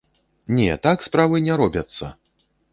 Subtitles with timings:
[0.59, 2.13] Не, так справы не робяцца!